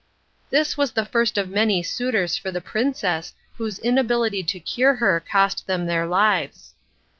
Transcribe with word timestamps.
This 0.49 0.77
was 0.77 0.93
the 0.93 1.05
first 1.05 1.37
of 1.37 1.47
many 1.47 1.83
suitors 1.83 2.35
for 2.35 2.49
the 2.49 2.59
princess 2.59 3.35
whose 3.57 3.77
inability 3.77 4.41
to 4.41 4.59
cure 4.59 4.95
her 4.95 5.19
cost 5.19 5.67
them 5.67 5.85
their 5.85 6.07
lives. 6.07 6.73